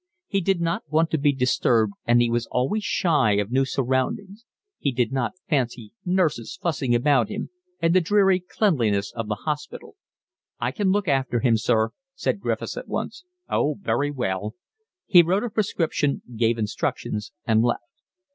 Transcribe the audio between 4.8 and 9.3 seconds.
did not fancy nurses fussing about him, and the dreary cleanliness of